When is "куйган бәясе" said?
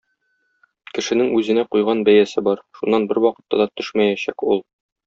1.75-2.45